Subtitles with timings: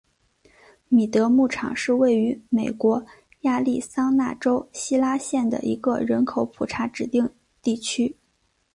[0.87, 3.05] 米德牧场是位于美国
[3.41, 7.29] 亚利桑那州希拉县的一个人口普查指定
[7.61, 8.17] 地区。